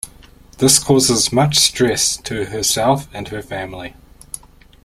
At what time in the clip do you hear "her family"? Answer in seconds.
3.27-3.93